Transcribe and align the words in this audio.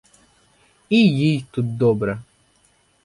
І 0.89 0.99
їй 1.09 1.45
тут 1.51 1.77
добре. 1.77 2.19